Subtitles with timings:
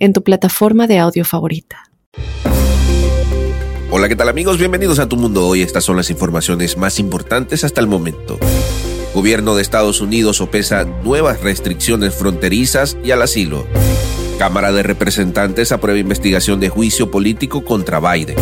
[0.00, 1.84] en tu plataforma de audio favorita.
[3.92, 4.58] Hola, ¿qué tal amigos?
[4.58, 5.62] Bienvenidos a Tu Mundo Hoy.
[5.62, 8.38] Estas son las informaciones más importantes hasta el momento.
[9.14, 13.66] Gobierno de Estados Unidos sopesa nuevas restricciones fronterizas y al asilo.
[14.38, 18.36] Cámara de Representantes aprueba investigación de juicio político contra Biden.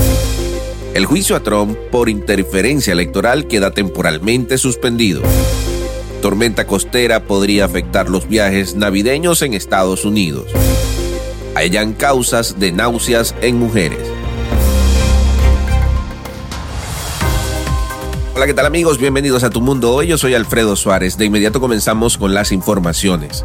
[0.94, 5.22] El juicio a Trump por interferencia electoral queda temporalmente suspendido.
[6.22, 10.52] Tormenta costera podría afectar los viajes navideños en Estados Unidos
[11.58, 13.98] hallan causas de náuseas en mujeres.
[18.36, 18.98] Hola, ¿qué tal amigos?
[18.98, 20.06] Bienvenidos a Tu Mundo Hoy.
[20.06, 21.18] Yo soy Alfredo Suárez.
[21.18, 23.44] De inmediato comenzamos con las informaciones.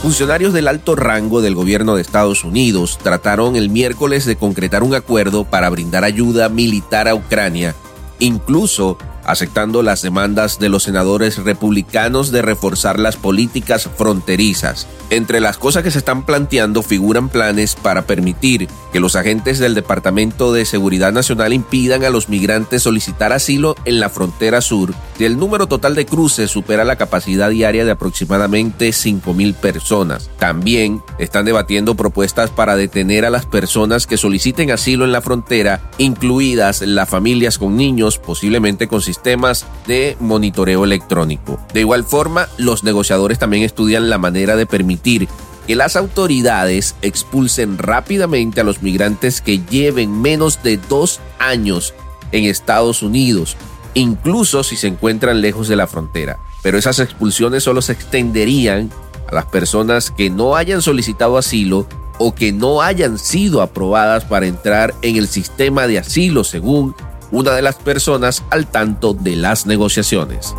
[0.00, 4.94] Funcionarios del alto rango del gobierno de Estados Unidos trataron el miércoles de concretar un
[4.94, 7.74] acuerdo para brindar ayuda militar a Ucrania,
[8.20, 14.86] incluso aceptando las demandas de los senadores republicanos de reforzar las políticas fronterizas.
[15.10, 19.74] Entre las cosas que se están planteando figuran planes para permitir que los agentes del
[19.74, 25.24] Departamento de Seguridad Nacional impidan a los migrantes solicitar asilo en la frontera sur si
[25.24, 30.30] el número total de cruces supera la capacidad diaria de aproximadamente 5.000 personas.
[30.38, 35.90] También están debatiendo propuestas para detener a las personas que soliciten asilo en la frontera,
[35.98, 41.60] incluidas las familias con niños, posiblemente con sistemas de monitoreo electrónico.
[41.72, 45.28] De igual forma, los negociadores también estudian la manera de permitir
[45.66, 51.94] que las autoridades expulsen rápidamente a los migrantes que lleven menos de dos años
[52.32, 53.56] en Estados Unidos,
[53.94, 56.38] incluso si se encuentran lejos de la frontera.
[56.62, 58.90] Pero esas expulsiones solo se extenderían
[59.28, 61.86] a las personas que no hayan solicitado asilo
[62.18, 66.94] o que no hayan sido aprobadas para entrar en el sistema de asilo según
[67.34, 70.54] una de las personas al tanto de las negociaciones.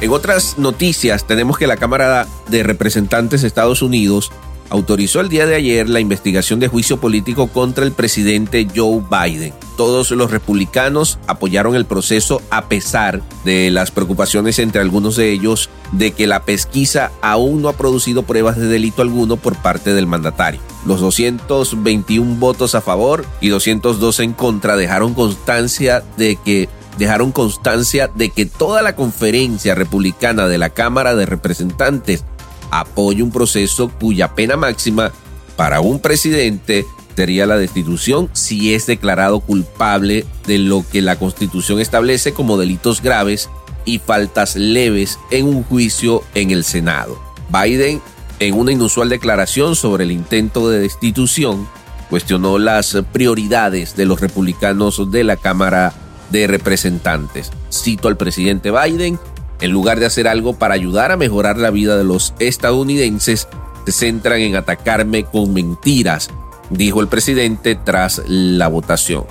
[0.00, 4.32] En otras noticias, tenemos que la Cámara de Representantes de Estados Unidos
[4.70, 9.54] autorizó el día de ayer la investigación de juicio político contra el presidente Joe Biden.
[9.76, 15.68] Todos los republicanos apoyaron el proceso a pesar de las preocupaciones entre algunos de ellos
[15.92, 20.06] de que la pesquisa aún no ha producido pruebas de delito alguno por parte del
[20.06, 20.60] mandatario.
[20.86, 26.68] Los 221 votos a favor y 202 en contra dejaron constancia de que
[26.98, 32.24] dejaron constancia de que toda la conferencia republicana de la Cámara de Representantes
[32.70, 35.12] apoya un proceso cuya pena máxima
[35.56, 41.80] para un presidente sería la destitución si es declarado culpable de lo que la Constitución
[41.80, 43.48] establece como delitos graves
[43.84, 47.18] y faltas leves en un juicio en el Senado.
[47.50, 48.00] Biden,
[48.40, 51.68] en una inusual declaración sobre el intento de destitución,
[52.10, 55.92] cuestionó las prioridades de los republicanos de la Cámara
[56.30, 57.50] de representantes.
[57.70, 59.18] Cito al presidente Biden,
[59.60, 63.48] en lugar de hacer algo para ayudar a mejorar la vida de los estadounidenses,
[63.86, 66.30] se centran en atacarme con mentiras,
[66.70, 69.24] dijo el presidente tras la votación.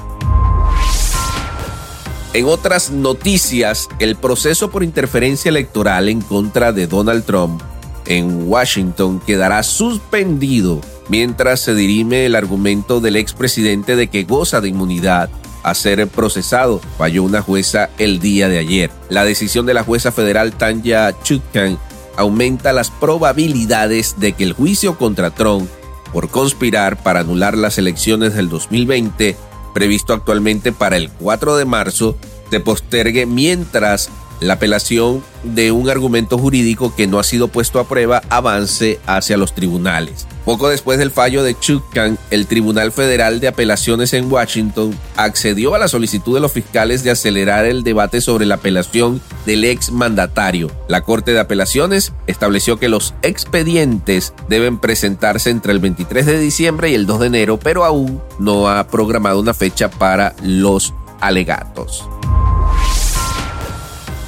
[2.33, 7.61] En otras noticias, el proceso por interferencia electoral en contra de Donald Trump
[8.05, 14.69] en Washington quedará suspendido mientras se dirime el argumento del expresidente de que goza de
[14.69, 15.29] inmunidad
[15.63, 18.91] a ser procesado, falló una jueza el día de ayer.
[19.09, 21.77] La decisión de la jueza federal Tanya Chutkan
[22.17, 25.69] aumenta las probabilidades de que el juicio contra Trump
[26.13, 29.35] por conspirar para anular las elecciones del 2020,
[29.73, 32.15] previsto actualmente para el 4 de marzo,
[32.51, 37.87] se postergue mientras la apelación de un argumento jurídico que no ha sido puesto a
[37.87, 40.27] prueba avance hacia los tribunales.
[40.45, 45.79] Poco después del fallo de Chutkan, el Tribunal Federal de Apelaciones en Washington accedió a
[45.79, 50.69] la solicitud de los fiscales de acelerar el debate sobre la apelación del ex mandatario.
[50.89, 56.89] La Corte de Apelaciones estableció que los expedientes deben presentarse entre el 23 de diciembre
[56.89, 62.03] y el 2 de enero, pero aún no ha programado una fecha para los alegatos.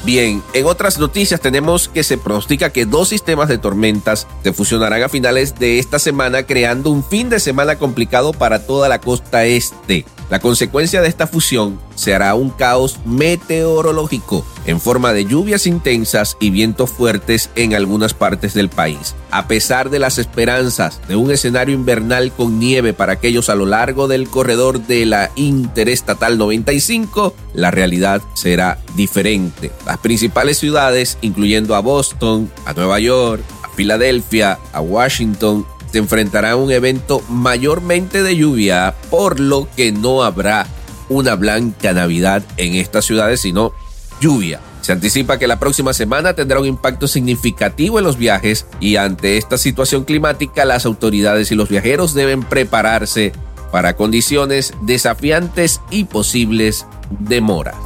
[0.06, 5.02] Bien, en otras noticias tenemos que se pronostica que dos sistemas de tormentas se fusionarán
[5.02, 9.46] a finales de esta semana creando un fin de semana complicado para toda la costa
[9.46, 10.06] este.
[10.30, 16.50] La consecuencia de esta fusión será un caos meteorológico en forma de lluvias intensas y
[16.50, 19.13] vientos fuertes en algunas partes del país.
[19.30, 23.68] A pesar de las esperanzas de un escenario invernal con nieve para aquellos a lo
[23.68, 29.72] largo del corredor de la Interestatal 95, la realidad será diferente.
[29.86, 35.66] Las principales ciudades, incluyendo a Boston, a Nueva York, a Filadelfia, a Washington
[35.96, 40.68] se enfrentará a un evento mayormente de lluvia, por lo que no habrá
[41.08, 43.72] una blanca Navidad en estas ciudades, sino
[44.20, 44.60] lluvia.
[44.82, 49.38] Se anticipa que la próxima semana tendrá un impacto significativo en los viajes y ante
[49.38, 53.32] esta situación climática las autoridades y los viajeros deben prepararse
[53.72, 56.86] para condiciones desafiantes y posibles
[57.22, 57.78] demoras.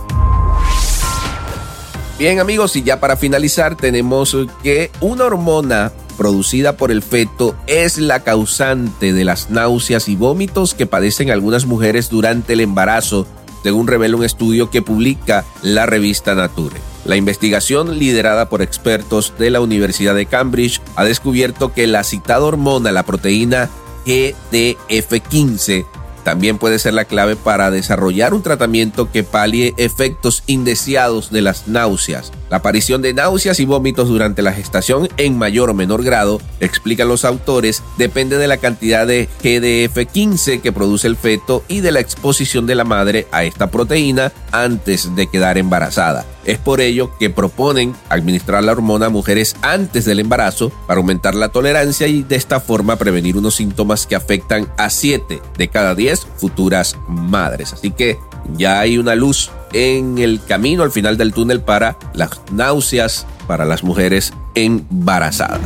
[2.17, 7.97] Bien amigos, y ya para finalizar tenemos que una hormona producida por el feto es
[7.97, 13.25] la causante de las náuseas y vómitos que padecen algunas mujeres durante el embarazo,
[13.63, 16.75] según revela un estudio que publica la revista Nature.
[17.05, 22.43] La investigación, liderada por expertos de la Universidad de Cambridge, ha descubierto que la citada
[22.43, 23.69] hormona, la proteína
[24.05, 25.85] GDF15,
[26.25, 31.69] también puede ser la clave para desarrollar un tratamiento que palie efectos indeseados de las
[31.69, 32.33] náuseas.
[32.49, 37.07] La aparición de náuseas y vómitos durante la gestación en mayor o menor grado, explican
[37.07, 41.99] los autores, depende de la cantidad de GDF15 que produce el feto y de la
[41.99, 46.25] exposición de la madre a esta proteína antes de quedar embarazada.
[46.45, 51.35] Es por ello que proponen administrar la hormona a mujeres antes del embarazo para aumentar
[51.35, 55.93] la tolerancia y de esta forma prevenir unos síntomas que afectan a 7 de cada
[55.93, 57.73] 10 futuras madres.
[57.73, 58.17] Así que
[58.55, 63.65] ya hay una luz en el camino al final del túnel para las náuseas para
[63.65, 65.59] las mujeres embarazadas.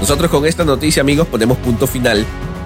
[0.00, 2.24] Nosotros con esta noticia, amigos, ponemos punto final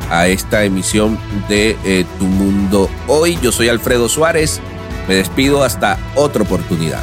[0.09, 1.19] a esta emisión
[1.49, 3.39] de eh, Tu Mundo Hoy.
[3.43, 4.61] Yo soy Alfredo Suárez.
[5.09, 7.03] Me despido hasta otra oportunidad.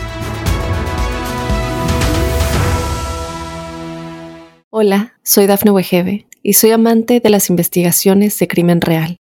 [4.69, 9.20] Hola, soy Dafne Wegebe y soy amante de las investigaciones de crimen real.